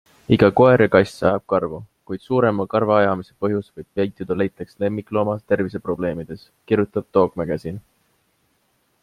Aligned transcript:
Iga 0.35 0.47
koer 0.59 0.81
ja 0.83 0.85
kass 0.93 1.11
ajab 1.31 1.43
karvu, 1.53 1.81
kuid 2.11 2.23
suurema 2.29 2.65
karvaajamise 2.71 3.35
põhjus 3.45 3.69
võib 3.75 3.87
peituda 4.01 4.39
näiteks 4.43 4.81
lemmiklooma 4.85 5.37
terviseprobleemides, 5.55 6.49
kirjutab 6.73 7.11
Dog 7.19 7.39
Magazine. 7.45 7.85